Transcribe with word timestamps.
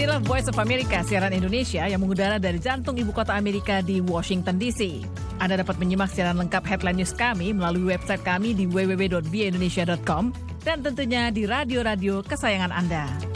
Voice 0.00 0.48
of 0.48 0.56
America, 0.56 1.04
siaran 1.04 1.36
Indonesia 1.36 1.84
yang 1.84 2.00
mengudara 2.00 2.40
dari 2.40 2.56
jantung 2.56 2.96
ibu 2.96 3.12
kota 3.12 3.36
Amerika 3.36 3.84
di 3.84 4.00
Washington 4.00 4.56
DC. 4.56 5.04
Anda 5.36 5.60
dapat 5.60 5.76
menyimak 5.76 6.08
siaran 6.08 6.40
lengkap 6.40 6.64
headline 6.64 7.04
news 7.04 7.12
kami 7.12 7.52
melalui 7.52 7.92
website 7.92 8.24
kami 8.24 8.56
di 8.56 8.64
www.bindonesia.com 8.64 10.32
dan 10.64 10.80
tentunya 10.80 11.28
di 11.28 11.44
radio-radio 11.44 12.24
kesayangan 12.24 12.72
Anda. 12.72 13.29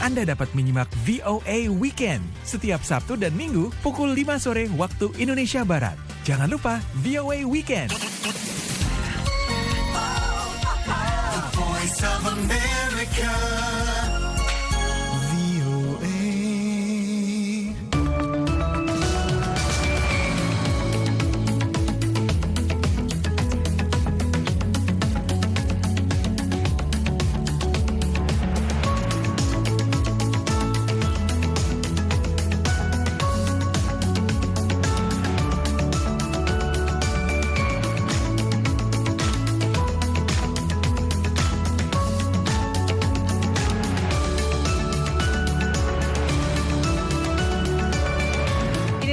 Anda 0.00 0.24
dapat 0.24 0.48
menyimak 0.56 0.88
VOA 1.04 1.68
Weekend 1.68 2.24
setiap 2.40 2.80
Sabtu 2.80 3.20
dan 3.20 3.36
Minggu 3.36 3.68
pukul 3.84 4.16
5 4.16 4.40
sore 4.40 4.64
waktu 4.80 5.12
Indonesia 5.20 5.60
Barat. 5.60 5.96
Jangan 6.24 6.48
lupa 6.48 6.80
VOA 7.04 7.44
Weekend. 7.44 7.92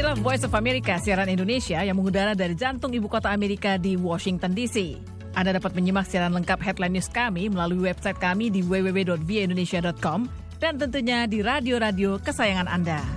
Inilah 0.08 0.24
Voice 0.24 0.48
of 0.48 0.56
America, 0.56 0.96
siaran 1.04 1.28
Indonesia 1.28 1.84
yang 1.84 2.00
mengudara 2.00 2.32
dari 2.32 2.56
jantung 2.56 2.96
ibu 2.96 3.12
kota 3.12 3.28
Amerika 3.28 3.76
di 3.76 4.00
Washington 4.00 4.56
DC. 4.56 4.96
Anda 5.36 5.60
dapat 5.60 5.76
menyimak 5.76 6.08
siaran 6.08 6.32
lengkap 6.32 6.64
headline 6.64 6.96
news 6.96 7.12
kami 7.12 7.52
melalui 7.52 7.92
website 7.92 8.16
kami 8.16 8.48
di 8.48 8.64
www.bindonesia.com 8.64 10.32
dan 10.64 10.80
tentunya 10.80 11.28
di 11.28 11.44
radio-radio 11.44 12.24
kesayangan 12.24 12.72
Anda. 12.72 13.17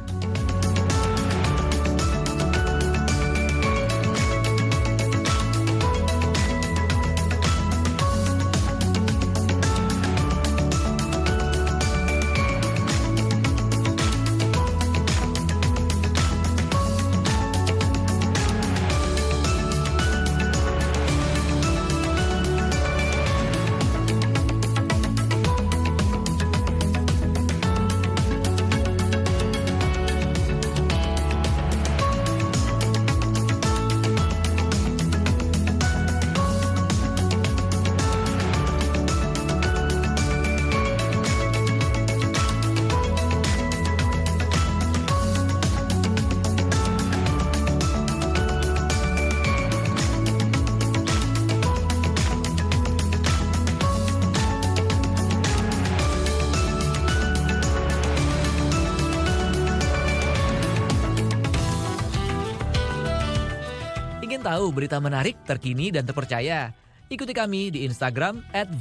Ingin 64.40 64.56
tahu 64.56 64.72
berita 64.72 64.96
menarik, 64.96 65.36
terkini, 65.44 65.92
dan 65.92 66.08
terpercaya? 66.08 66.72
Ikuti 67.12 67.36
kami 67.36 67.76
di 67.76 67.84
Instagram 67.84 68.40
at 68.56 68.72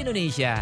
Indonesia. 0.00 0.56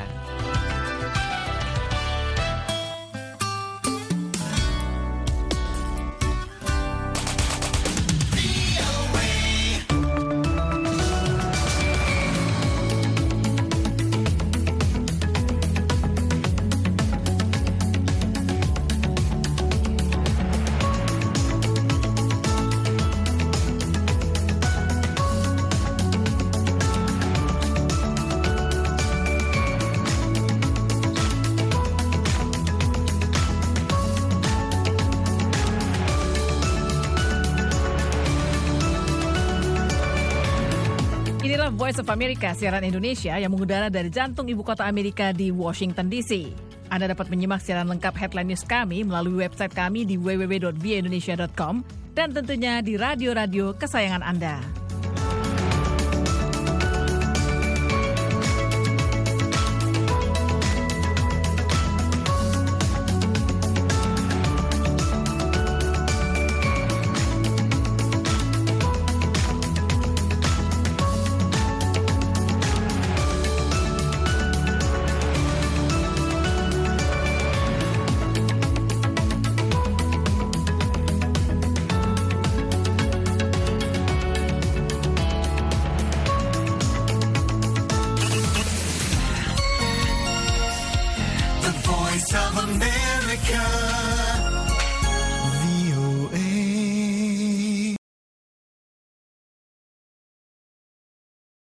Inilah 41.58 41.74
Voice 41.74 41.98
of 41.98 42.06
America, 42.14 42.54
siaran 42.54 42.86
Indonesia 42.86 43.34
yang 43.34 43.50
mengudara 43.50 43.90
dari 43.90 44.14
jantung 44.14 44.46
ibu 44.46 44.62
kota 44.62 44.86
Amerika 44.86 45.34
di 45.34 45.50
Washington 45.50 46.06
DC. 46.06 46.54
Anda 46.86 47.10
dapat 47.10 47.26
menyimak 47.34 47.58
siaran 47.58 47.90
lengkap 47.90 48.14
headline 48.14 48.54
news 48.54 48.62
kami 48.62 49.02
melalui 49.02 49.42
website 49.42 49.74
kami 49.74 50.06
di 50.06 50.14
www.bindonesia.com 50.14 51.82
dan 52.14 52.30
tentunya 52.30 52.78
di 52.78 52.94
radio-radio 52.94 53.74
kesayangan 53.74 54.22
Anda. 54.22 54.77
Monica. 93.28 93.87